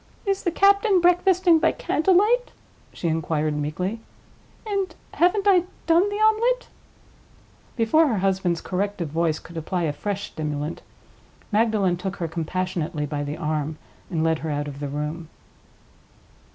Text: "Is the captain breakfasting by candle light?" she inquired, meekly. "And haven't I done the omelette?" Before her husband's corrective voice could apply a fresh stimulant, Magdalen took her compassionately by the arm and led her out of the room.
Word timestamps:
"Is 0.25 0.41
the 0.41 0.49
captain 0.49 0.99
breakfasting 0.99 1.59
by 1.59 1.71
candle 1.73 2.15
light?" 2.15 2.51
she 2.91 3.07
inquired, 3.07 3.55
meekly. 3.55 3.99
"And 4.65 4.95
haven't 5.13 5.45
I 5.47 5.65
done 5.85 6.09
the 6.09 6.15
omelette?" 6.15 6.69
Before 7.75 8.07
her 8.07 8.17
husband's 8.17 8.61
corrective 8.61 9.09
voice 9.09 9.37
could 9.37 9.57
apply 9.57 9.83
a 9.83 9.93
fresh 9.93 10.25
stimulant, 10.31 10.81
Magdalen 11.51 11.97
took 11.97 12.15
her 12.15 12.27
compassionately 12.27 13.05
by 13.05 13.23
the 13.23 13.37
arm 13.37 13.77
and 14.09 14.23
led 14.23 14.39
her 14.39 14.49
out 14.49 14.67
of 14.67 14.79
the 14.79 14.89
room. 14.89 15.29